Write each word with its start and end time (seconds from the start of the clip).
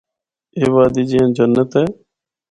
اے 0.57 0.65
وادی 0.73 1.03
جیّاں 1.09 1.29
جنت 1.35 1.71
اے۔ 1.79 1.85